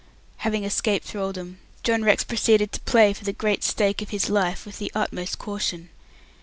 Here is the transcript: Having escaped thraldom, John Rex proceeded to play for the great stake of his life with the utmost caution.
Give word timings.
Having 0.37 0.63
escaped 0.63 1.05
thraldom, 1.05 1.59
John 1.83 2.03
Rex 2.03 2.23
proceeded 2.23 2.71
to 2.71 2.79
play 2.79 3.13
for 3.13 3.23
the 3.23 3.31
great 3.31 3.63
stake 3.63 4.01
of 4.01 4.09
his 4.09 4.31
life 4.31 4.65
with 4.65 4.79
the 4.79 4.91
utmost 4.95 5.37
caution. 5.37 5.89